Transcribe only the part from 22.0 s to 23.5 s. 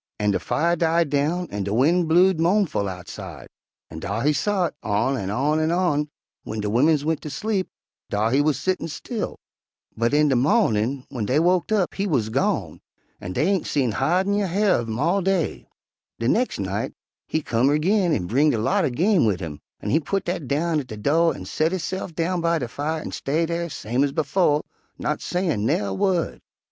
down by de fire an' stay